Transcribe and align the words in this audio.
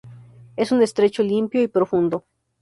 Es 0.55 0.71
un 0.71 0.81
estrecho 0.81 1.21
limpio 1.21 1.61
y 1.61 1.67
profundo. 1.67 2.25